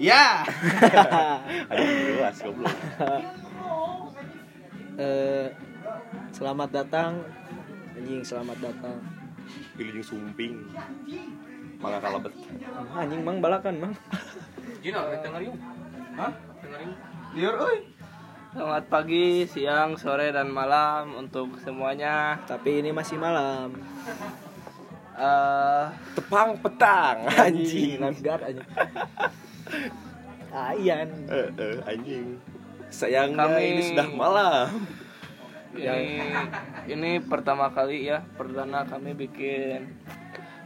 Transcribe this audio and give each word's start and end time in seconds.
Ya. 0.00 0.40
Luas 2.16 2.40
goblok. 2.40 2.72
Eh, 4.96 5.48
selamat 6.32 6.68
datang 6.72 7.20
anjing 7.92 8.24
selamat 8.24 8.58
datang 8.64 8.96
Pilih 9.76 10.00
jeung 10.00 10.06
sumping. 10.08 10.56
Mangga 11.80 12.00
kalebet. 12.00 12.32
Ah, 12.72 13.04
anjing 13.04 13.20
mang 13.20 13.44
balakan 13.44 13.76
mang 13.76 13.94
Gino, 14.80 15.04
denger 15.20 15.52
yuk. 15.52 15.56
Hah? 16.16 16.32
Denger 16.64 16.80
yuk. 16.80 16.96
Liur 17.36 17.54
euy. 17.60 17.78
Selamat 18.50 18.84
pagi, 18.90 19.46
siang, 19.46 19.94
sore, 19.94 20.32
dan 20.34 20.50
malam 20.50 21.14
untuk 21.14 21.60
semuanya. 21.60 22.40
tapi 22.48 22.80
ini 22.80 22.90
masih 22.90 23.20
malam 23.20 23.76
Eh, 25.12 25.84
Tepang 26.16 26.56
petang 26.56 27.28
anjing. 27.28 28.00
lifeguard 28.00 28.48
anjing 28.48 28.64
Ayan 30.50 31.08
Eh, 31.26 31.48
eh, 31.52 31.76
anjing. 31.84 32.38
Sayangnya 32.88 33.46
Kami- 33.46 33.70
ini 33.70 33.82
sudah 33.86 34.08
malam. 34.10 34.66
ini 35.70 36.18
ini 36.88 37.10
pertama 37.20 37.70
kali 37.70 38.04
ya, 38.04 38.26
perdana 38.34 38.82
kami 38.82 39.14
bikin 39.14 39.94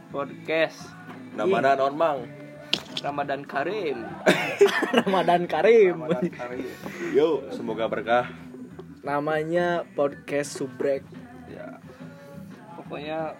podcast 0.09 0.89
Namanya 1.33 1.77
non 1.77 1.93
mang. 1.93 2.19
Ramadan 2.97 3.45
Karim. 3.45 4.01
Ramadan 5.05 5.45
Karim 5.45 6.01
Yo, 7.11 7.45
semoga 7.51 7.85
berkah. 7.85 8.25
namanya 9.03 9.85
podcast 9.93 10.57
subrek 10.57 11.05
Ya. 11.45 11.77
Pokoknya 12.73 13.37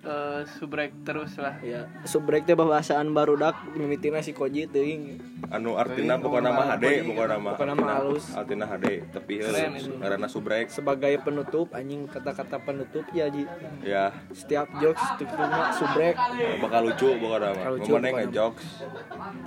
eh, 0.00 0.40
subrek 0.48 0.92
terus 1.02 1.34
lah. 1.36 1.58
ya 1.60 1.86
subrek 2.02 2.42
teh 2.42 2.52
bahasaan 2.52 3.10
barudak 3.10 3.54
mimitina 3.72 4.18
si 4.18 4.30
koji 4.30 4.64
teuing 4.64 5.18
Anu 5.48 5.74
artina 5.74 6.18
bukan 6.18 6.44
nama 6.44 6.76
HD, 6.76 7.06
bukan 7.06 7.24
nama 7.30 7.56
Bukan 7.56 7.68
nama 7.70 7.86
halus. 7.96 8.36
Artina 8.36 8.68
HD, 8.68 9.00
tapi 9.08 9.40
itu. 9.40 9.48
karena 9.96 10.26
subrek. 10.26 10.68
sebagai 10.68 11.14
penutup 11.18 11.72
anjing 11.72 12.04
kata-kata 12.04 12.60
penutup 12.60 13.06
ya 13.10 13.30
Ji. 13.30 13.48
Ya, 13.80 14.12
setiap 14.28 14.68
jokes 14.76 15.00
tuturna 15.16 15.72
subrek 15.72 16.20
bakal 16.60 16.80
lucu 16.84 17.16
bukan 17.16 17.38
nama. 17.40 17.54
Bakal 17.54 17.72
lucu, 17.72 17.86
Ngomongnya 17.86 18.10
bukan 18.10 18.24
ngejokes. 18.28 18.66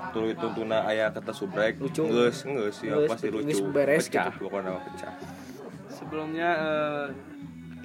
Tuluy 0.09 0.33
tuntuna 0.33 0.77
aya 0.83 1.11
kata 1.11 1.29
subrek. 1.29 1.77
Lucu. 1.77 2.01
Geus, 2.01 2.37
geus 2.41 2.77
ya 2.81 2.97
Geus, 2.97 3.09
pasti 3.11 3.27
lucu. 3.29 3.61
beres 3.69 4.09
pecah, 4.09 4.31
gitu. 4.31 4.47
bukan 4.47 4.61
nama 4.63 4.79
pecah. 4.81 5.13
Sebelumnya 5.91 6.49
eh, 6.57 7.05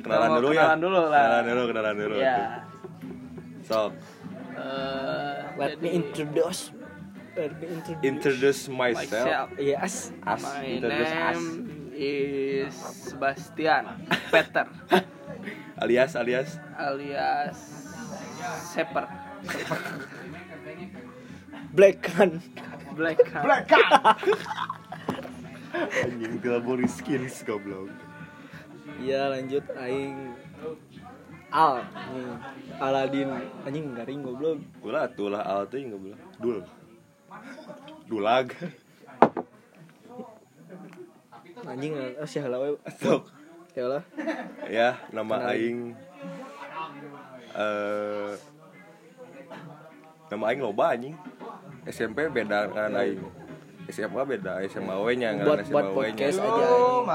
Kenalan 0.07 0.29
dulu 0.39 0.49
ya. 0.49 0.63
kenalan 0.63 0.79
dulu 0.79 1.01
lah. 1.03 1.19
Kenalan 1.21 1.45
dulu, 1.45 1.63
kenalan 1.67 1.95
dulu. 1.99 2.17
Ya. 2.17 2.39
Sok, 3.67 3.93
Eh, 4.57 5.37
let 5.61 5.77
me 5.85 5.91
introduce 5.93 6.73
let 7.37 7.53
me 7.61 7.67
introduce 7.69 8.01
introduce 8.09 8.61
myself. 8.73 9.29
myself. 9.29 9.47
yes 9.61 10.17
As, 10.25 10.41
My 10.41 10.65
introduce 10.65 11.13
as. 11.13 11.37
name 11.37 11.53
is 11.93 12.73
Sebastian 12.73 13.85
Peter 14.33 14.65
Alias, 15.85 16.17
alias. 16.17 16.57
alias 16.81 17.59
Seper 18.73 19.05
black 21.77 22.01
kan 22.01 22.41
Black 22.97 23.21
Hand. 23.29 23.45
Black 23.45 23.69
Card. 23.69 24.17
Anjing 26.01 26.41
Glabori 26.41 26.89
Skins 26.89 27.45
goblok. 27.45 27.93
Iya 28.97 29.29
lanjut 29.29 29.65
aing 29.73 30.17
Al 31.47 31.79
nih 32.11 32.27
Aladin 32.77 33.29
anjing 33.63 33.87
garing 33.93 34.21
goblok 34.21 34.59
Ulah 34.81 35.07
atuh 35.07 35.29
lah 35.29 35.43
al 35.43 35.67
teh 35.67 35.83
goblok. 35.83 36.19
Dul. 36.39 36.59
Dulag. 38.07 38.51
anjing 41.67 41.93
oh 42.15 42.27
sih 42.27 42.41
lah 42.41 42.61
Sok. 42.95 43.27
ya 43.73 43.85
lah 43.89 44.03
Ya, 44.67 44.89
nama 45.11 45.35
Kenalin. 45.37 45.51
aing 45.51 45.79
eh 47.53 48.31
nama 50.27 50.45
aing 50.49 50.61
loba 50.61 50.85
anjing. 50.93 51.15
SMP 51.85 52.27
beda 52.29 52.67
dengan 52.67 52.99
aing. 52.99 53.23
SMA 53.87 54.19
beda, 54.27 54.59
SMA 54.67 54.95
we 54.99 55.15
nya 55.15 55.31
buat 55.39 55.63
SMA 55.63 55.79
we 55.95 56.11
nya. 56.11 56.27
podcast 56.27 56.39
aja 56.41 56.67
Yo, 56.67 57.07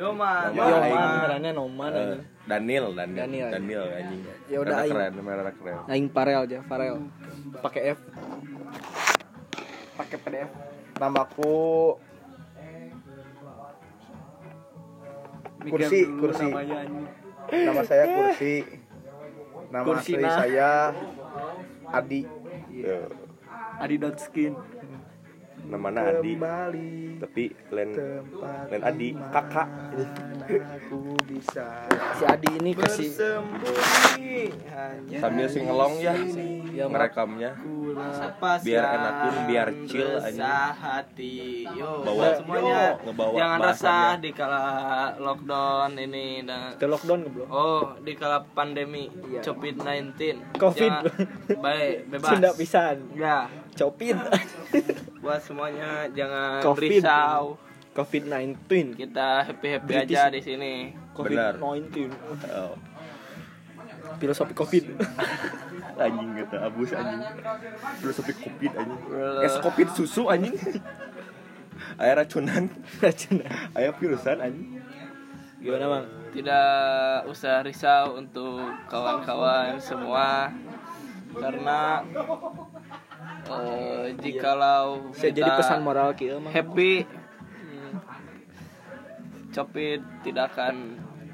anjing. 0.00 0.14
man. 0.14 0.54
Yo 0.54 0.62
man 0.62 0.70
Nama 0.70 0.70
Yo 0.70 0.76
aing. 0.78 0.94
man 0.94 1.08
ngarannya 1.18 1.50
Noman 1.52 1.90
Eh, 1.90 1.98
anjing 1.98 2.22
Daniel, 2.48 2.86
Daniel, 2.94 3.18
Daniel. 3.20 3.48
Daniel, 3.50 3.84
anjing. 3.90 4.20
Ya 4.46 4.58
udah, 4.58 4.76
aing. 4.78 4.92
keren, 4.94 5.12
namanya 5.12 5.52
keren. 5.52 5.78
aing 5.86 6.08
Farel 6.08 6.40
aja 6.44 6.58
Farel 6.62 6.96
pakai 7.58 7.82
F 7.92 8.00
pakai 9.94 10.16
PDF 10.16 10.50
Namaku 10.96 11.58
Kursi, 15.60 16.00
kursi. 16.16 16.48
nama 17.50 17.82
saya 17.82 18.04
Kursi. 18.08 18.54
Nama 19.68 19.84
Kursi 19.84 20.12
asli 20.14 20.22
nah. 20.22 20.36
saya 20.38 20.70
Adi. 21.90 22.22
Ya, 22.70 23.04
Adi.skin 23.76 24.52
namanya 25.68 26.00
Adi, 26.14 26.32
Kembali 26.34 26.90
tapi 27.18 27.44
lain 27.68 27.90
lain 28.68 28.82
Adi, 28.82 29.08
kakak. 29.28 29.68
aku 30.48 30.98
bisa 31.24 31.84
si 32.14 32.24
Adi 32.24 32.48
ini 32.56 32.70
kasih 32.72 33.10
Sambil 35.18 35.46
sing 35.46 35.66
ngelong 35.66 35.94
ya, 35.98 36.14
Ya, 36.70 36.86
ngerekamnya. 36.86 37.58
Apa 37.98 38.62
Biar 38.62 38.84
sih 38.84 38.94
enakin, 38.94 39.34
biar 39.50 39.68
chill, 39.84 40.14
resah 40.14 40.70
hati. 40.70 41.66
Yo 41.66 42.06
Bawa- 42.06 42.38
semuanya. 42.38 42.94
Ngebawa 43.02 43.34
jangan 43.34 43.58
resah 43.58 43.74
bahasannya. 44.14 44.22
di 44.22 44.30
kala 44.30 44.62
lockdown 45.18 45.90
ini 45.98 46.26
dan 46.44 46.78
ke 46.78 46.86
lockdown 46.86 47.26
goblok 47.26 47.48
oh 47.50 47.98
di 47.98 48.12
kala 48.14 48.46
pandemi 48.48 49.10
Iya. 49.10 49.42
covid 49.42 49.74
19 49.76 50.54
Covid. 50.54 50.92
baik 51.58 51.96
bebas. 52.14 52.30
Sunda 52.30 52.50
pisan. 52.54 52.96
Ya. 53.12 53.50
Copit 53.74 54.14
buat 55.28 55.44
semuanya 55.44 56.08
jangan 56.16 56.64
Covid. 56.64 57.04
risau 57.04 57.60
COVID-19 57.92 58.96
kita 58.96 59.44
happy 59.44 59.76
happy 59.76 59.84
British. 59.92 60.16
aja 60.16 60.32
di 60.32 60.40
sini 60.40 60.72
Benar. 61.12 61.60
COVID-19 61.60 62.08
Oh, 62.56 62.72
filosofi 64.16 64.56
COVID 64.56 64.84
anjing 66.08 66.30
gitu, 66.32 66.56
abus 66.56 66.90
anjing. 66.96 67.20
Filosofi 68.00 68.32
kopit 68.38 68.72
anjing. 68.72 69.00
Es 69.44 69.54
kopit 69.60 69.88
susu 69.92 70.32
anjing. 70.32 70.56
Aya 72.00 72.22
racunan, 72.22 72.70
Racun. 73.04 73.44
aya 73.76 73.90
virusan 73.92 74.38
anjing. 74.40 74.80
gimana 75.58 75.90
bang 75.90 76.06
tidak 76.30 76.70
usah 77.26 77.66
risau 77.66 78.14
untuk 78.14 78.62
kawan-kawan 78.86 79.74
semua 79.82 80.54
karena 81.34 82.06
eh, 83.48 84.04
jikalau 84.20 85.12
saya 85.16 85.32
jadi 85.32 85.48
kita 85.48 85.60
pesan 85.60 85.80
moral 85.80 86.12
kia 86.12 86.36
mah. 86.36 86.52
happy 86.52 87.04
hmm, 87.08 87.92
copit 89.52 90.00
tidak 90.24 90.52
akan 90.54 90.74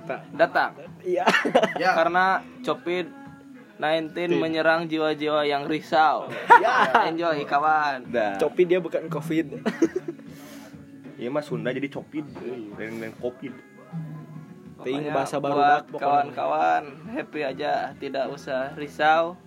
Tak. 0.05 0.21
datang. 0.37 0.77
Iya. 1.01 1.25
Ya. 1.81 1.97
karena 1.97 2.45
copit 2.61 3.09
19 3.81 4.37
menyerang 4.37 4.87
jiwa-jiwa 4.87 5.49
yang 5.49 5.65
risau. 5.67 6.31
Enjoy 7.09 7.43
kawan. 7.49 8.07
Copi 8.39 8.63
dia 8.69 8.79
bukan 8.79 9.09
COVID. 9.09 9.65
Iya 11.15 11.31
mah 11.31 11.41
Sunda 11.47 11.71
jadi 11.71 11.89
copit, 11.89 12.27
euy, 12.43 12.75
lain 12.75 13.01
lain 13.01 13.15
kopit. 13.17 13.55
Ting 14.85 15.09
Pokoknya 15.09 15.15
bahasa 15.15 15.37
baru 15.41 15.57
buat 15.57 15.85
kawan-kawan 15.97 16.83
happy 17.17 17.41
aja 17.47 17.97
tidak 17.97 18.29
usah 18.29 18.75
risau 18.77 19.39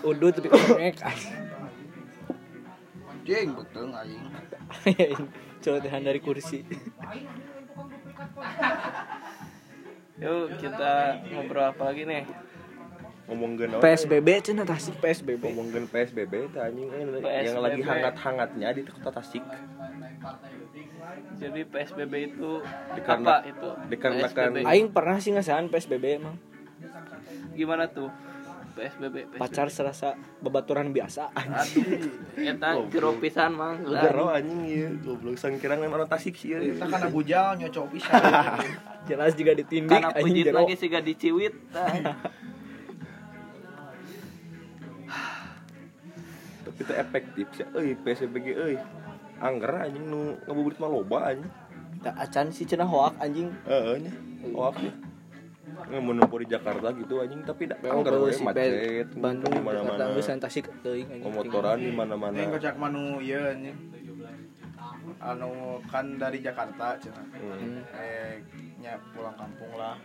Udut 0.00 0.32
tapi 0.32 0.48
konek 0.52 0.96
Jeng 3.20 3.52
betul 3.52 3.92
aing. 3.92 4.24
Celotehan 5.62 6.02
dari 6.02 6.18
kursi. 6.18 6.64
Yuk 10.20 10.56
kita 10.56 10.92
ngobrol 11.28 11.64
apa 11.68 11.82
lagi 11.92 12.04
nih? 12.04 12.24
Ngomongkeun 13.30 13.68
naon, 13.70 13.80
PSBB 13.80 14.28
cina 14.42 14.66
tasik 14.66 14.98
PSBB 14.98 15.38
ngomongkeun 15.38 15.86
PSBB 15.86 16.50
teh 16.50 16.58
anjing 16.58 16.90
eh, 16.90 17.46
yang 17.46 17.62
lagi 17.62 17.78
hangat-hangatnya 17.78 18.68
di 18.74 18.82
kota 18.82 19.14
Tasik. 19.14 19.44
jadi 21.38 21.60
PSBB 21.64 22.34
itu 22.34 22.50
Dikarena- 22.92 23.40
apa 23.40 23.46
itu? 23.46 23.70
dikarenakan-. 23.86 24.66
Aing 24.66 24.90
pernah 24.90 25.22
sih 25.22 25.30
ngasahan 25.30 25.70
PSBB 25.70 26.18
emang. 26.18 26.36
Gimana 27.54 27.86
tuh 27.86 28.10
PSBB, 28.72 29.16
PSBB. 29.30 29.40
Pacar 29.40 29.68
serasa 29.68 30.14
bebaturan 30.40 30.90
biasa 30.94 31.34
aduh 31.34 31.84
eta 32.38 32.78
jero 32.88 33.18
pisan 33.18 33.52
mang. 33.54 33.82
Gero 33.84 34.30
anjing 34.30 34.60
ieu, 34.66 34.88
goblok 35.02 35.36
sangkirang 35.36 35.82
lain 35.82 35.92
orang 35.92 36.08
Tasik 36.08 36.38
sih 36.38 36.54
ieu. 36.54 36.74
Kita 36.74 36.86
kana 36.86 37.10
bujal 37.10 37.58
nyocok 37.58 37.86
bisa. 37.92 38.14
Jelas 39.08 39.34
juga 39.34 39.52
ditindik 39.58 40.00
anjing 40.00 40.22
pujit 40.22 40.46
jero. 40.46 40.56
lagi 40.62 40.74
sih 40.78 40.86
gak 40.86 41.04
diciwit 41.04 41.54
tah. 41.74 41.94
itu 46.80 46.92
efektif 46.96 47.46
sih 47.52 47.66
euy 47.76 47.92
PSBG 47.92 48.46
euy. 48.56 48.76
Angger 49.40 49.84
anjing 49.84 50.04
nu 50.08 50.40
ngabuburit 50.48 50.78
mah 50.80 50.88
loba 50.88 51.18
anjing. 51.34 51.50
Tak 52.00 52.16
acan 52.16 52.46
sih 52.48 52.64
cenah 52.64 52.88
hoak 52.88 53.18
anjing. 53.20 53.52
Heeh 53.68 54.08
nya 54.08 54.12
hoak 54.56 54.80
nggak 55.90 56.04
di 56.40 56.46
Jakarta 56.46 56.88
gitu 56.94 57.14
anjing 57.18 57.42
tapi 57.42 57.62
da, 57.66 57.76
angger 57.82 58.14
we 58.22 58.30
si 58.30 58.42
macet 58.46 59.10
Bandung 59.18 59.50
di 59.50 59.62
mana 59.62 59.82
Jakarta 59.82 60.04
mana 60.06 60.14
geus 60.14 60.30
Tasik 60.30 60.66
teuing 60.86 61.08
anjing 61.10 61.22
pemotoran 61.26 61.78
di 61.82 61.92
mana 61.92 62.14
mana 62.14 62.34
Ini 62.38 62.46
kocak 62.54 62.74
manu 62.78 63.18
iya 63.18 63.50
anjing. 63.50 63.76
Anu 65.20 65.82
kan 65.90 66.16
dari 66.16 66.38
Jakarta 66.40 66.96
cenah. 66.96 67.26
Hmm. 67.36 67.84
Eh 67.92 68.40
nya 68.80 68.96
pulang 69.12 69.36
kampung 69.36 69.72
lah. 69.76 69.98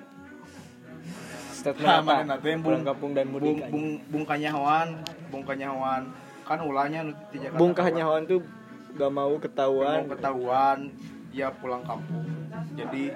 statement 1.53 1.85
Nah, 1.85 2.01
apa 2.01 2.15
nanti 2.25 2.47
yang 2.49 2.61
pulang 2.65 2.83
kampung 2.83 3.11
dan 3.13 3.25
mudik 3.29 3.45
Bung 3.45 3.59
bung 3.69 3.87
bung 4.09 4.25
kanyahoan, 4.25 4.87
bung 5.29 5.45
kanyahoan. 5.45 6.03
Kan 6.45 6.59
ulahnya 6.61 7.01
di 7.33 7.37
Jakarta. 7.41 7.57
Bung 7.57 7.73
Kanyahoan 7.73 8.23
tuh 8.29 8.41
gak 8.95 9.11
mau 9.11 9.33
ketahuan 9.41 10.05
mau 10.05 10.13
ketahuan 10.13 10.77
dia 11.33 11.49
pulang 11.51 11.81
kampung. 11.83 12.23
Jadi 12.77 13.11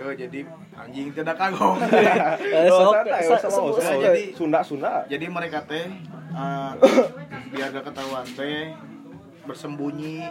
eh 0.00 0.14
jadi 0.16 0.40
anjing 0.74 1.12
tidak 1.12 1.36
kagok. 1.36 1.76
Eh, 1.84 2.66
Oh, 2.66 2.96
sok- 2.96 3.76
santai, 3.78 4.00
jadi- 4.00 4.32
Sunda 4.32 4.60
Sunda 4.60 5.04
jadi 5.06 5.26
mereka 5.28 5.60
teh 5.62 5.86
eh, 5.86 6.72
biar 7.50 7.68
gak 7.70 7.84
ketahuan 7.84 8.24
teh 8.26 8.72
bersembunyi 9.42 10.24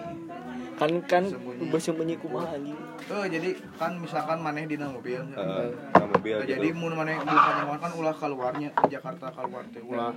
kan 0.75 0.91
kan 1.03 1.23
Sembunyi. 1.27 1.67
bersembunyi 1.67 2.15
kumaha 2.17 2.55
anjing 2.55 2.77
Eh 3.01 3.25
jadi 3.27 3.49
kan 3.73 3.95
misalkan 3.95 4.37
maneh 4.39 4.63
dina 4.63 4.85
mobil. 4.87 5.17
Heeh, 5.17 5.65
nah, 5.91 6.05
mobil 6.07 6.35
Nah, 6.35 6.41
gitu 6.41 6.53
jadi 6.53 6.67
mun 6.71 6.93
maneh 6.93 7.17
bukan 7.17 7.35
nyawa 7.57 7.75
kan 7.77 7.91
ulah 7.91 8.13
keluarnya 8.13 8.69
di 8.71 8.87
Jakarta 8.89 9.27
keluar 9.29 9.65
teh 9.67 9.81
ulah. 9.81 10.13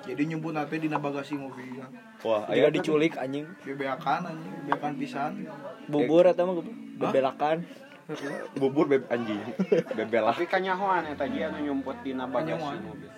Jadi 0.00 0.22
nyebut 0.26 0.50
nanti 0.50 0.76
dina 0.78 0.96
bagasi 0.96 1.36
mobil. 1.36 1.78
wah 2.20 2.44
aya 2.46 2.68
diculik 2.68 3.14
anjing 3.14 3.48
Bebeakan 3.60 4.20
anjing, 4.26 4.52
bebeakan 4.62 4.92
pisan. 4.94 5.32
bubur 5.86 6.24
atau 6.26 6.44
mah 6.44 6.56
bebelakan 6.98 7.64
bubur 8.58 8.86
beb 8.90 9.06
anjing. 9.10 9.40
Bebelah 9.94 10.34
Tapi 10.34 10.46
kanyahoan 10.48 11.04
eta 11.10 11.24
ge 11.30 11.40
anu 11.46 11.58
nyumput 11.62 11.96
dina 12.02 12.26
bagasi 12.26 12.80
mobil. 12.82 13.10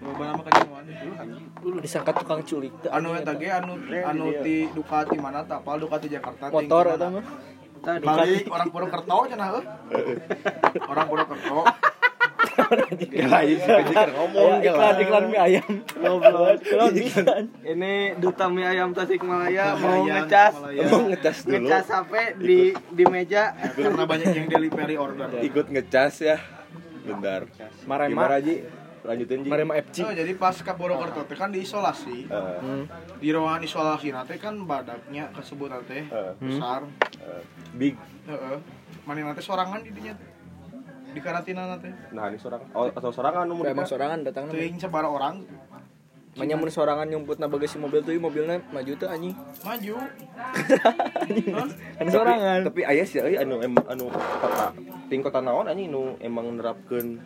Loba 0.00 0.22
nama 0.32 0.42
kanyahoan. 0.42 0.84
disangka 1.84 2.12
tukang 2.16 2.42
culik. 2.42 2.72
Anu 2.88 3.14
eta 3.14 3.32
ge 3.36 3.48
anu 3.52 3.78
anu 3.84 4.24
ti 4.42 4.66
Ducati 4.72 5.16
mana 5.20 5.44
tapal 5.46 5.78
Ducati 5.78 6.10
Jakarta 6.10 6.50
motor 6.50 6.96
atau 6.96 7.20
mah. 7.20 7.24
Balik 7.80 8.44
orang 8.52 8.68
Purwokerto 8.68 9.16
cenah 9.32 9.48
heuh. 9.56 9.64
Orang 10.90 11.06
Purwokerto. 11.08 11.64
Ya 13.10 13.26
sih 13.42 13.82
kan 13.90 14.08
ngomong 14.10 14.60
iklan 14.60 14.94
iklan 14.98 15.24
mie 15.26 15.40
ayam 15.40 15.70
Iklan 15.90 16.92
iklan. 17.04 17.44
Ini 17.60 17.92
duta 18.16 18.46
mie 18.46 18.64
ayam 18.64 18.90
Tasikmalaya 18.90 19.74
mau 19.74 20.04
ngecas. 20.04 20.54
Emang 20.70 21.04
ngecas 21.08 21.36
dulu 21.42 21.66
ngecas 21.66 21.86
HP 21.88 22.12
di 22.38 22.60
di 22.72 23.04
meja 23.04 23.52
Karena 23.74 24.04
banyak 24.04 24.28
yang 24.30 24.46
delivery 24.46 24.96
order. 24.96 25.28
ikut 25.40 25.66
ngecas 25.68 26.14
ya 26.20 26.36
bentar 27.00 27.48
Marema. 27.84 28.38
Ji 28.38 28.62
lanjutin 29.00 29.40
Ji 29.42 29.48
Marema 29.48 29.74
FC 29.74 30.04
Oh, 30.04 30.12
jadi 30.12 30.32
pas 30.34 30.52
ke 30.52 30.72
Purwokerto 30.72 31.24
teh 31.24 31.32
kan 31.32 31.48
diisolasi. 31.48 32.28
Hmm. 32.28 32.84
Di 33.16 33.28
ruangan 33.32 33.60
isolasi 33.60 34.12
nanti 34.12 34.36
kan 34.36 34.54
badaknya 34.62 35.32
kesebut 35.32 35.72
teh 35.84 36.04
eh, 36.04 36.32
besar. 36.36 36.84
eh, 37.18 37.42
big 37.74 37.96
Heeh. 38.28 38.56
Mana 39.02 39.24
nanti 39.26 39.40
sorangan 39.40 39.80
di 39.80 39.90
dinya 39.90 40.12
teh. 40.12 40.29
Di 41.20 41.28
karantina 41.28 41.68
nanti. 41.68 41.92
nah 42.16 42.32
ini 42.32 42.40
seorang 42.40 42.64
oh, 42.72 42.88
atau 42.88 43.12
seorang 43.12 43.44
anu 43.44 43.60
emang 43.60 43.84
sorangan 43.84 44.24
datang 44.24 44.48
Teuing 44.48 44.80
sabara 44.80 45.04
orang 45.04 45.44
Manya 46.38 46.54
mun 46.56 46.70
sorangan 46.72 47.10
nyumput 47.10 47.42
na 47.42 47.50
bagasi 47.50 47.76
mobil 47.76 48.06
tuh 48.06 48.14
mobilnya 48.16 48.62
maju 48.70 48.92
tuh 48.94 49.10
anjing. 49.10 49.34
maju. 49.66 49.94
Kan 52.00 52.06
sorangan. 52.06 52.58
tapi 52.70 52.80
ayah 52.86 53.02
sih 53.04 53.18
euy 53.18 53.34
anu 53.36 53.60
em, 53.60 53.74
anu 53.90 54.08
kota 54.14 54.72
ting 55.10 55.20
kota 55.20 55.42
naon 55.42 55.66
anjing 55.68 55.90
nu 55.90 56.14
emang 56.22 56.54
nerapkeun 56.56 57.18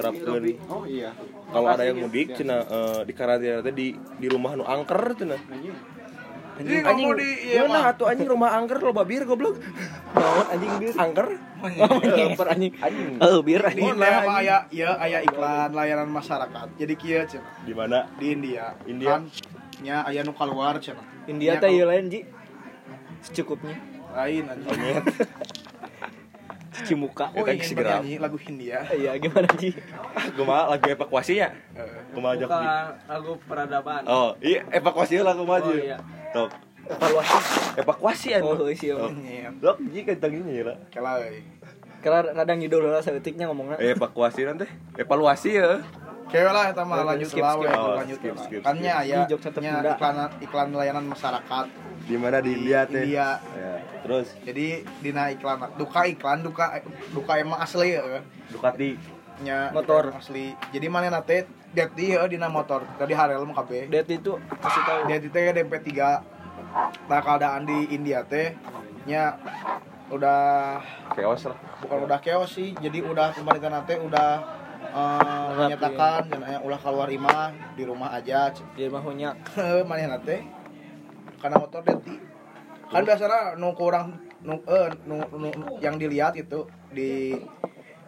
nerapkeun 0.00 0.42
Oh 0.66 0.82
iya. 0.88 1.12
kalau 1.52 1.68
ada 1.70 1.84
yang 1.86 2.00
mudik 2.02 2.34
cenah 2.34 2.64
eh, 2.66 3.00
di 3.04 3.12
karantina 3.14 3.60
teh 3.62 3.70
di 3.70 3.94
di 3.94 4.26
rumah 4.26 4.58
nu 4.58 4.64
angker 4.66 5.14
cenah 5.14 5.38
Anjing. 6.56 6.82
Ngomong 6.88 7.20
di 7.20 7.28
iya 7.52 7.68
mana 7.68 7.92
atuh 7.92 8.08
anjing 8.08 8.32
rumah 8.32 8.56
angker 8.56 8.80
lo 8.80 8.96
babir 8.96 9.28
goblok 9.28 9.60
Naon 10.16 10.46
anjing 10.48 10.72
bir. 10.80 10.94
angker 10.96 11.26
Ngeper 11.60 12.46
anjing. 12.48 12.72
anjing 12.80 13.08
Oh, 13.20 13.38
bir 13.40 13.60
anjing. 13.60 13.84
India 13.86 14.16
mah 14.24 14.36
aya 14.40 14.56
ya 14.72 14.90
aya 14.96 15.18
iklan 15.20 15.70
layanan 15.70 16.08
masyarakat. 16.08 16.66
Jadi 16.74 16.94
kieu 16.96 17.20
cenah. 17.22 17.52
di 17.62 17.72
mana 17.72 18.08
Di 18.16 18.32
India. 18.32 18.72
India. 18.84 19.20
Kan 19.20 19.28
nya 19.78 20.00
aya 20.02 20.24
nu 20.24 20.32
keluar 20.32 20.80
cenah. 20.80 21.04
India 21.28 21.60
teh 21.60 21.68
ieu 21.68 21.84
lain 21.84 22.08
ji. 22.08 22.24
Secukupnya. 23.20 23.76
lain 24.10 24.48
anjing. 24.48 24.74
Cimuka. 26.76 27.32
Oh, 27.32 27.40
ingin 27.42 27.64
segera. 27.64 28.00
bernyanyi 28.00 28.20
lagu 28.20 28.36
Hindia. 28.36 28.84
Iya 29.00 29.16
gimana 29.16 29.48
ji? 29.56 29.72
Kumaha 30.32 30.76
lagu 30.76 30.84
evakuasinya 30.86 31.48
Heeh. 31.72 32.00
kumaha 32.12 32.32
ajak 32.36 32.48
bukan 32.48 32.88
lagu 33.08 33.32
peradaban 33.44 34.02
Oh, 34.04 34.36
iya 34.40 34.60
evakuasi 34.70 35.20
lah 35.20 35.32
kumaha 35.32 35.64
Oh, 35.64 35.72
iya. 35.72 35.96
Tok. 36.32 36.52
Evaluasi. 36.86 37.36
Evakuasi 37.82 38.28
anu. 38.38 38.54
Oh, 38.54 38.70
iya. 38.70 38.94
Oh. 38.94 39.10
Dok, 39.58 39.76
ji 39.90 40.00
kentang 40.06 40.32
ini 40.32 40.62
lah. 40.62 40.76
Kela 40.88 41.18
euy. 41.22 41.42
Karena 42.00 42.30
kadang 42.30 42.58
ngidul 42.62 42.86
lah 42.86 43.02
saeutiknya 43.02 43.50
ngomongna. 43.50 43.76
Evakuasi 43.82 44.46
nanti. 44.46 44.66
Evaluasi 44.94 45.50
ya. 45.58 45.82
Kewe 46.26 46.50
lah 46.50 46.74
eta 46.74 46.82
mah 46.82 47.06
lanjut 47.06 47.30
skip, 47.30 47.38
skip. 47.38 47.70
Oh, 47.70 47.94
lanjut 47.94 48.18
skip, 48.18 48.34
skip, 48.42 48.60
Kan 48.66 48.82
nya 48.82 48.98
aya 48.98 49.22
Di 49.22 49.30
Jogja 49.30 49.54
nya 49.62 49.78
tertunda. 49.78 49.90
iklan 49.94 50.16
iklan 50.42 50.68
layanan 50.74 51.06
masyarakat. 51.06 51.66
Di 52.02 52.18
mana 52.18 52.42
di 52.42 52.50
India 52.50 52.82
teh? 52.82 53.06
India. 53.06 53.38
Ya, 53.54 53.74
terus 54.02 54.34
Jadi 54.42 54.82
dina 54.98 55.30
iklan 55.30 55.70
duka 55.78 56.02
iklan 56.10 56.42
duka 56.42 56.82
duka 57.14 57.32
emang 57.38 57.62
asli 57.62 57.94
ya. 57.94 58.02
Ducati. 58.50 58.98
Nya 59.46 59.70
Motor. 59.70 60.18
asli. 60.18 60.50
Jadi 60.74 60.86
mana 60.90 61.14
nate 61.14 61.46
det 61.70 61.94
di 61.94 62.10
heuh 62.10 62.26
dina 62.26 62.50
motor 62.50 62.82
tadi 62.98 63.14
harel 63.14 63.46
mah 63.46 63.62
kabeh. 63.62 63.86
Det 63.86 64.10
itu 64.10 64.34
kasih 64.58 64.82
tahu. 64.82 65.00
Dia 65.06 65.22
teh 65.22 65.62
DP3 65.62 65.90
nah 67.06 67.20
keadaan 67.22 67.64
di 67.64 67.88
India 67.94 68.26
teh 68.26 68.52
nya 69.06 69.38
udah 70.10 70.78
Chaos 71.14 71.46
lah. 71.50 71.58
bukan 71.82 71.98
udah 72.06 72.18
chaos 72.22 72.54
sih 72.54 72.74
jadi 72.78 73.02
udah 73.06 73.34
pemerintah 73.34 73.70
nanti 73.70 73.94
udah 73.98 74.30
eh, 74.86 75.48
menyatakan 75.56 76.30
dan 76.30 76.40
aya 76.46 76.58
ulah 76.62 76.78
keluar 76.78 77.08
imah 77.10 77.50
di 77.74 77.82
rumah 77.82 78.14
aja. 78.14 78.54
Di 78.76 78.86
rumah 78.86 79.02
hunyak. 79.02 79.34
mana 79.88 80.18
nanti 80.18 80.46
karena 81.42 81.56
motor 81.58 81.82
deti 81.84 82.16
kan 82.86 83.02
biasanya 83.02 83.58
nu 83.58 83.74
kurang 83.74 84.14
nu, 84.46 84.62
eh, 84.62 84.88
nu, 85.10 85.26
nu, 85.34 85.50
nu- 85.50 85.78
yang 85.82 85.98
dilihat 85.98 86.38
itu 86.38 86.70
di 86.94 87.34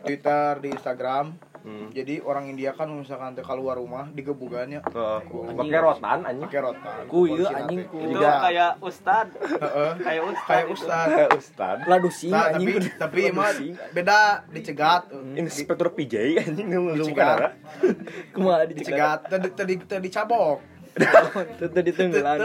Twitter 0.07 0.62
di 0.62 0.71
Instagram 0.71 1.35
Hmm. 1.61 1.88
jadi 1.88 2.21
orang 2.21 2.49
India 2.49 2.71
kan 2.71 2.88
misalkan 2.88 3.33
teh 3.33 3.41
keluar 3.41 3.75
rumah 3.75 4.09
digebugannya 4.09 4.81
Ke 4.81 5.23
pakai 5.53 5.81
rotan 5.81 6.19
anjing. 6.23 6.45
pakai 6.45 6.61
rotan 6.62 6.99
Ku 7.05 7.25
ieu 7.25 7.45
anjing 7.45 7.83
ku. 7.85 7.99
itu 8.00 8.15
Juga. 8.15 8.41
kayak 8.43 8.71
ustad 8.81 9.27
Heeh. 9.35 9.91
kayak 9.99 10.23
ustad 10.25 10.47
kayak 10.49 10.69
ustad 10.71 11.07
Kayak 11.09 11.31
Ustad. 11.31 11.77
Nah, 12.29 12.45
anjing. 12.50 12.69
tapi 12.69 12.88
tapi 12.99 13.19
emang 13.29 13.53
beda 13.91 14.19
dicegat 14.49 15.03
Inspektur 15.35 15.91
PJ 15.91 16.15
anjing 16.41 16.67
nu 16.67 16.95
Dicegat. 16.95 17.53
Kumaha 18.33 18.65
dicegat. 18.65 18.79
dicegat 18.79 19.19
tadi 19.29 19.49
tadi 19.53 19.73
tadi 19.81 20.03
dicabok 20.05 20.59
Teu 21.59 21.71
ditenggelan. 21.71 22.38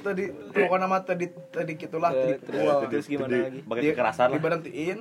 tadi 0.00 0.24
pokoknya 0.48 0.78
nama 0.80 0.98
tadi 1.00 1.26
tadi 1.48 1.72
gitulah 1.74 2.10
tadi 2.10 2.38
terus- 2.38 3.06
gimana 3.06 3.34
lagi? 3.42 3.60
Pakai 3.60 3.82
kekerasan 3.90 4.24
lah. 4.24 4.34
diberhentiin 4.34 4.98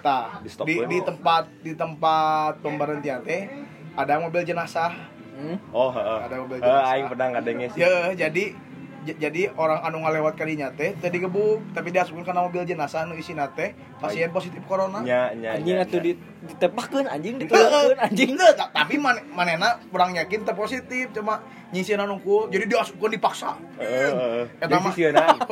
tah 0.00 0.40
Di 0.40 0.48
stop 0.48 0.64
di, 0.66 0.80
di 0.88 0.98
tempat 1.00 1.44
di 1.60 1.72
tempat 1.72 2.58
pemberhentian 2.60 3.20
teh 3.22 3.48
ada 3.94 4.18
mobil 4.18 4.42
jenazah 4.42 4.92
Hmm? 5.30 5.56
Oh, 5.72 5.88
heeh. 5.88 6.18
Ada 6.28 6.36
mobil 6.36 6.60
jenazah. 6.60 6.92
aing 6.92 7.06
pernah 7.08 7.26
ngadengnya 7.32 7.68
sih. 7.72 7.80
ya 7.80 8.12
jadi 8.12 8.52
jadi 9.00 9.48
orang 9.56 9.80
anu 9.80 10.04
ngalewat 10.04 10.36
kalinya 10.36 10.68
teh 10.76 10.92
tadi 11.00 11.16
gebuk 11.16 11.64
tapi 11.72 11.88
diasupkeun 11.88 12.28
kana 12.28 12.44
mobil 12.44 12.68
jenazah 12.68 13.08
anu 13.08 13.16
isina 13.16 13.48
teh 13.48 13.72
pasien 13.96 14.28
positif 14.28 14.60
corona 14.68 15.00
Nya 15.00 15.32
nya. 15.32 15.56
Anjing 15.56 15.80
atuh 15.80 16.04
di 16.04 16.12
ditepakkeun 16.40 17.04
anjing 17.04 17.36
Heeh. 17.36 17.44
ditulakkeun 17.46 17.98
anjing. 18.00 18.30
Ta- 18.36 18.72
tapi 18.72 18.96
man- 18.96 19.20
manena 19.30 19.76
kurang 19.86 20.12
yakin 20.12 20.40
teh 20.40 20.52
positif 20.52 21.12
cuma 21.12 21.40
nyisian 21.70 22.02
nungkul 22.02 22.50
jadi 22.50 22.66
diasupkeun 22.66 23.14
dipaksa 23.14 23.54
Heeh, 23.78 24.10
heeh. 24.10 24.44
Eta 24.58 24.80
mah. 24.80 24.90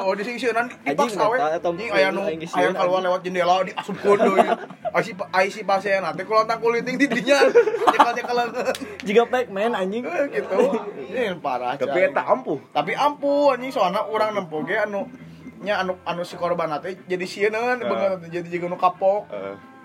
Oh, 0.01 0.17
di 0.17 0.25
sisieunaan 0.25 0.67
dipaksa 0.83 1.29
we. 1.29 1.39
Anjing 1.39 1.91
aya 1.93 2.09
nu 2.11 2.25
aya 2.27 2.73
keluar 2.73 3.01
lewat 3.01 3.21
jendela 3.23 3.63
diasupkeun 3.63 4.19
deui. 4.19 4.41
Ai 5.31 5.47
si 5.47 5.63
pasien 5.63 6.03
teh 6.03 6.25
kulontak 6.25 6.59
kuliting 6.59 6.97
di 6.97 7.07
dinya. 7.07 7.39
Cekal-cekalan 7.87 8.49
Jika 9.05 9.23
Pac-Man 9.29 9.73
anjing. 9.73 10.03
gitu. 10.33 10.59
Ini 11.07 11.37
parah. 11.39 11.77
Tapi 11.77 11.99
eta 12.03 12.25
ampuh. 12.25 12.59
Tapi 12.71 12.93
ampuh 12.93 13.55
anjing 13.55 13.71
soalnya 13.71 14.03
urang 14.05 14.35
nempo 14.35 14.65
ge 14.65 14.81
anu 14.81 15.05
nya 15.59 15.83
anu 15.83 15.99
anu 16.03 16.23
si 16.23 16.35
korban 16.35 16.71
teh 16.79 16.95
jadi 17.05 17.27
sieun 17.27 17.55
Heeh. 17.55 17.79
bener 17.79 18.11
jadi 18.27 18.49
juga 18.49 18.67
nu 18.67 18.77
kapok. 18.77 19.29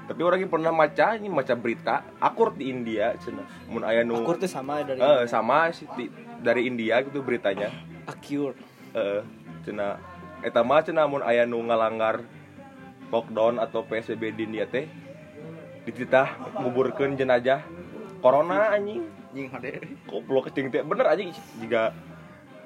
Tapi 0.03 0.19
orang 0.19 0.43
yang 0.43 0.51
pernah 0.51 0.71
maca 0.75 1.15
ini 1.15 1.31
maca 1.31 1.55
berita 1.55 2.03
akur 2.19 2.51
di 2.51 2.67
India 2.67 3.15
cenah 3.15 3.47
mun 3.71 3.87
aya 3.87 4.03
nu 4.03 4.19
Akur 4.19 4.35
tuh 4.35 4.51
sama 4.51 4.83
dari 4.83 4.99
eh 4.99 5.23
sama 5.25 5.71
sih 5.71 5.87
di- 5.95 6.11
dari 6.43 6.67
India 6.67 6.99
gitu 7.01 7.23
beritanya. 7.23 7.71
Acure. 8.03 8.51
eh 8.93 9.23
cenah 9.63 9.95
eta 10.43 10.59
mah 10.59 10.83
cenah 10.83 11.07
mun 11.07 11.23
aya 11.23 11.47
nu 11.47 11.63
ngalanggar 11.63 12.19
lockdown 13.09 13.63
atau 13.63 13.87
PSBB 13.87 14.35
di 14.35 14.43
India 14.43 14.67
teh 14.67 14.91
dititah 15.83 16.59
nguburkeun 16.59 17.15
jenazah 17.15 17.63
corona 18.19 18.75
anjing. 18.75 19.07
Anjing 19.31 19.47
hade. 19.49 19.71
goblok 20.05 20.51
kecing 20.51 20.67
teh. 20.67 20.83
Bener 20.83 21.07
anjing. 21.07 21.31
Jika 21.57 21.95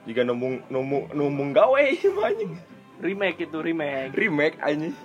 jika 0.10 0.25
numung 0.25 0.65
numung 0.67 1.06
numung 1.13 1.53
gawe 1.53 1.86
anjing. 2.27 2.58
Remake 2.98 3.46
itu 3.46 3.62
remake. 3.62 4.10
Remake 4.17 4.58
anjing 4.58 4.98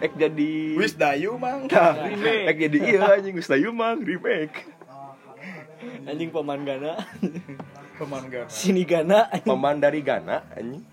ek 0.00 0.12
jadi 0.16 0.52
Wis 0.76 0.96
dayu 0.96 1.36
mang. 1.36 1.68
remake 1.68 2.48
ek 2.48 2.56
jadi 2.56 2.78
iya 2.80 3.00
anjing 3.20 3.36
geus 3.36 3.48
dayu 3.48 3.70
mah 3.70 3.96
remake 3.96 4.64
Anjing 5.80 6.28
paman 6.28 6.60
Gana. 6.60 6.92
Pemangga. 7.96 8.44
Sini 8.52 8.84
Gana. 8.84 9.28
anjing. 9.32 9.48
paman 9.48 9.76
dari 9.80 10.00
Ghana 10.04 10.44
anjing 10.52 10.84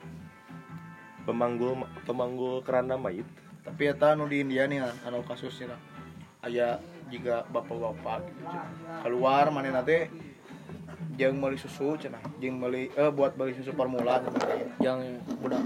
pemanggul 1.27 1.83
pemanggul 2.07 2.63
keranda 2.63 2.95
mayit 2.95 3.27
Tapi 3.67 3.83
eta 3.91 4.15
nu 4.15 4.31
di 4.31 4.39
India 4.39 4.63
nih 4.63 4.79
anu 5.03 5.27
kasusnya 5.27 5.75
lah. 5.75 5.79
Aya 6.39 6.79
jika 7.11 7.43
bapak-bapak 7.51 8.23
gitu, 8.31 8.57
keluar 9.03 9.51
manehna 9.51 9.83
teh 9.83 10.07
jeung 11.17 11.35
meuli 11.41 11.57
susu 11.57 11.97
cenah, 11.97 12.21
jeung 12.37 12.61
meuli 12.61 12.93
eh 12.93 13.09
buat 13.09 13.33
beli 13.33 13.57
susu 13.57 13.73
formula. 13.73 14.21
Yang 14.79 15.21
budak. 15.41 15.61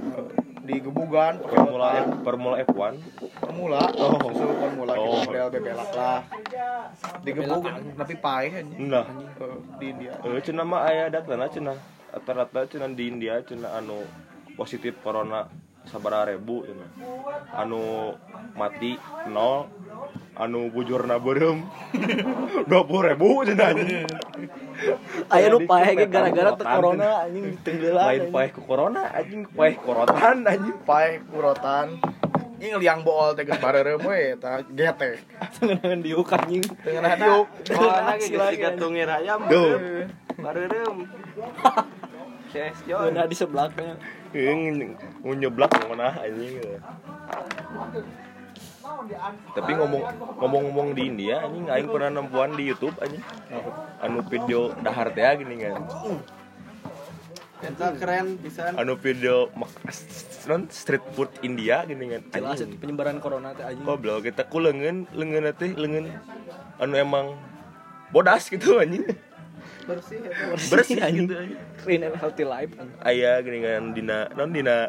digebugan 0.62 1.42
pakai 1.42 1.58
formula 1.58 1.88
botol. 1.90 2.22
formula 2.22 2.56
F1 2.62 2.94
formula 3.42 3.82
Oh. 3.98 4.14
susu 4.30 4.46
formula 4.62 4.94
Oh. 4.94 5.02
gitu 5.02 5.34
model 5.34 5.48
bebelak 5.50 5.92
lah 5.98 6.20
digebuk 7.26 7.64
tapi 7.98 8.14
paeh 8.22 8.52
aja 8.62 8.76
nah 8.78 9.06
Eh, 9.42 9.58
di 9.82 9.86
India 9.90 10.14
eh 10.22 10.42
cenah 10.46 10.66
mah 10.66 10.86
aya 10.86 11.10
datana 11.10 11.50
cenah 11.50 11.78
rata-rata 12.14 12.70
cenah 12.70 12.94
di 12.94 13.10
India 13.10 13.42
cenah 13.42 13.74
anu 13.82 14.06
positif 14.54 15.02
corona 15.02 15.50
sabaraha 15.90 16.30
ribu 16.30 16.66
cenah 16.68 16.90
anu 17.56 18.14
mati 18.54 18.96
nol. 19.28 19.66
Anu 20.32 20.72
bujurna 20.72 21.20
beureum 21.20 21.68
20 21.92 22.72
ribu 23.12 23.30
cenah 23.46 23.68
anjing. 23.76 24.08
Aya 25.28 25.46
nu 25.52 25.60
Jadi 25.60 25.68
paeh 25.70 25.92
ge 25.94 26.06
kepetan 26.08 26.10
gara-gara 26.10 26.50
korotan. 26.56 26.72
corona 26.72 27.10
anjing. 27.28 27.46
tenggelam. 27.62 28.06
lain 28.08 28.24
paeh 28.32 28.50
ku 28.50 28.62
corona 28.66 29.02
anjing 29.12 29.42
paeh 29.52 29.76
korotan 29.78 30.36
anjing. 30.48 30.76
Paeh 30.88 31.14
kurotan 31.30 31.88
ini 32.62 32.78
liang 32.78 33.02
bool 33.02 33.34
teh 33.34 33.44
geus 33.44 33.58
bareureum 33.58 34.02
we 34.06 34.38
eta 34.38 34.62
getek 34.70 35.20
Tengenangan 35.60 36.00
diuk 36.00 36.30
anjing. 36.32 36.64
tengah 36.80 37.14
diuk. 37.20 37.48
Lagi 38.08 38.26
Sila, 38.30 38.46
geus 38.48 38.56
siga 38.56 38.70
tungir 38.80 39.10
ayam 39.12 39.40
Duh. 39.46 39.72
bareureum 40.40 40.98
Beuna 42.88 43.24
di 43.32 43.36
sebelahnya. 43.36 44.21
Ini 44.32 44.96
nyeblak 45.24 45.72
mana 45.92 46.16
anjing 46.24 46.60
tapi 49.52 49.72
ngomong 49.78 50.04
ngomong-ngomong 50.42 50.88
di 50.98 51.08
India 51.08 51.44
anjing 51.44 51.68
aing 51.70 51.90
pernah 51.90 52.10
nempuan 52.22 52.56
di 52.56 52.68
YouTube 52.68 52.96
anjing. 53.00 53.24
Anu 54.04 54.20
video 54.28 54.76
dahar 54.80 55.14
teh 55.14 55.24
gini 55.42 55.56
kan. 55.62 55.86
Eta 57.62 57.88
keren 57.96 58.42
pisan. 58.42 58.74
Anu 58.76 58.98
video 58.98 59.54
mak- 59.54 59.78
non 60.50 60.66
street 60.74 61.06
food 61.14 61.30
India 61.46 61.86
gini 61.86 62.18
kan. 62.18 62.22
Jelas 62.34 62.66
penyebaran 62.82 63.22
corona 63.22 63.54
teh 63.54 63.64
anjing. 63.64 63.86
goblok 63.86 64.28
kita 64.28 64.50
ku 64.50 64.60
leungeun 64.60 65.08
leungeun 65.14 65.46
teh 65.56 65.72
leungeun 65.78 66.12
anu 66.82 66.96
emang 66.98 67.38
bodas 68.12 68.50
gitu 68.50 68.82
anjing 68.82 69.08
bersih 69.86 70.20
eta 70.22 70.46
bersih 70.70 70.98
anjing. 71.02 71.26
gitu 71.28 71.34
anjing 71.38 71.60
Clean 71.82 72.02
and 72.06 72.16
healthy 72.18 72.46
life 72.46 72.72
anjing. 72.78 73.00
aya 73.02 73.32
gini 73.42 73.58
kan 73.66 73.84
dina 73.94 74.18
non 74.38 74.50
dina 74.54 74.88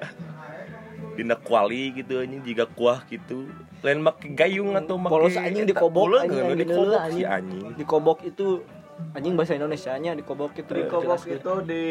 dina 1.13 1.35
kuali 1.37 1.93
gitu 1.93 2.25
anjing 2.25 2.41
jika 2.41 2.65
kuah 2.73 3.05
gitu. 3.09 3.49
Lain 3.83 3.99
make 4.01 4.33
gayung 4.33 4.79
atau 4.79 4.97
make 4.97 5.11
Polos 5.11 5.35
anjing 5.37 5.67
dikobok 5.67 6.03
Polos 6.09 6.23
anjing, 6.25 6.41
anjing 6.41 6.59
dikobok 6.65 6.89
heula, 6.89 7.11
si 7.13 7.23
anjing. 7.27 7.29
anjing 7.29 7.65
Dikobok 7.77 8.19
itu 8.25 8.47
anjing 9.13 9.35
bahasa 9.35 9.53
Indonesianya 9.59 10.13
dikobok 10.15 10.53
itu. 10.57 10.73
Di 10.73 10.85
kobok 10.87 11.21
jelas. 11.21 11.37
itu 11.43 11.53
di 11.67 11.83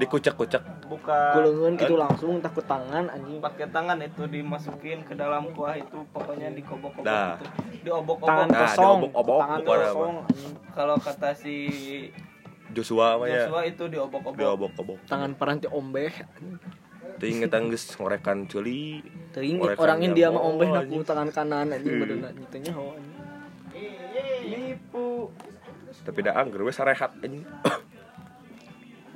dikucek-kucek 0.00 0.62
buka 0.88 1.36
Kuleungeun 1.36 1.76
gitu 1.76 1.94
langsung 2.00 2.40
takut 2.40 2.64
tangan 2.64 3.12
anjing. 3.12 3.38
pakai 3.38 3.68
tangan 3.68 4.00
itu 4.00 4.24
dimasukin 4.24 5.04
ke 5.04 5.12
dalam 5.12 5.52
kuah 5.52 5.76
itu 5.76 6.00
pokoknya 6.10 6.48
dikobok-kobok 6.56 7.04
Nah. 7.04 7.36
itu 7.36 7.46
diobok-obok. 7.84 8.28
Tangan 8.28 8.48
Nah, 8.48 8.60
kosong, 8.64 8.98
diobok-obok, 9.04 9.40
tangan 9.44 9.60
kosong 9.62 10.14
kalau 10.72 10.96
kata 10.96 11.30
si 11.36 11.56
Joshua 12.68 13.16
mah 13.16 13.28
ya? 13.28 13.48
Joshua 13.48 13.62
itu 13.64 13.84
diobok-obok. 13.88 14.36
Diobok-obok. 14.36 14.98
Tangan 15.06 15.32
paranti 15.36 15.68
ombeh. 15.68 16.12
teu 17.18 17.26
ingetan 17.26 17.66
geus 17.66 17.98
ngorekan 17.98 18.46
ceuli 18.46 19.02
Teuing 19.34 19.58
orang 19.58 20.06
India 20.06 20.30
mah 20.30 20.38
ombeh 20.38 20.70
naku 20.70 21.02
tangan 21.02 21.34
kanan 21.34 21.74
anjing 21.74 21.98
badanna 21.98 22.30
nyitanya 22.30 22.72
ho 22.78 22.94
anjing. 22.94 23.18
nipu. 24.46 25.26
Tapi 26.06 26.18
da 26.22 26.38
angger 26.38 26.62
we 26.62 26.70
sarehat 26.70 27.10
anjing 27.18 27.42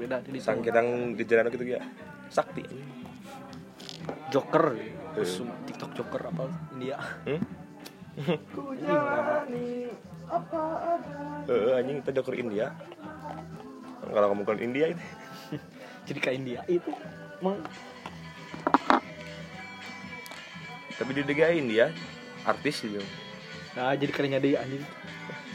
Beda 0.03 0.19
di 0.19 0.43
sangkirang 0.43 1.15
di 1.15 1.23
jalan 1.23 1.47
gitu 1.55 1.63
ya 1.63 1.81
sakti 2.27 2.67
Joker. 4.35 4.75
Terus 5.15 5.45
TikTok 5.69 5.93
Joker 5.95 6.23
apa 6.33 6.51
India. 6.75 6.99
hmm? 7.29 7.41
Eh, 11.47 11.71
anjing 11.77 11.97
kita 12.05 12.11
joker 12.21 12.37
India 12.37 12.77
kalau 14.13 14.29
kamu 14.29 14.45
bukan 14.45 14.61
India 14.61 14.93
itu 14.93 15.05
Jadi 16.09 16.19
kayak 16.21 16.37
India 16.37 16.61
itu. 16.69 16.91
Emang 17.41 17.63
tapi 20.93 21.11
di 21.17 21.23
DGA 21.25 21.57
India 21.57 21.89
artis 22.45 22.85
gitu 22.85 23.01
Nah, 23.73 23.97
jadi 23.97 24.13
kerennya 24.13 24.37
deh 24.37 24.53
anjing. 24.61 24.85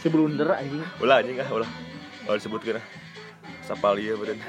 Si 0.02 0.10
blunder 0.10 0.50
anjing. 0.50 0.82
ulah 0.98 1.22
anjing 1.22 1.38
ah 1.38 1.50
ulah 1.54 1.70
kalau 2.26 2.40
disebutkan 3.68 3.76
ah 3.76 3.76
Sapalia 3.76 4.16
badan 4.16 4.40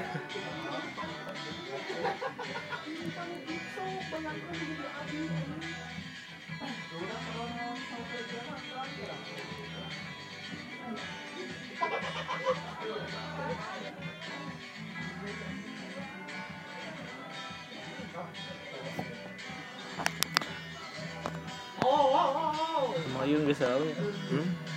Mayung 23.19 23.43
geus 23.51 23.59
salah. 23.59 23.83
hmm? 24.31 24.68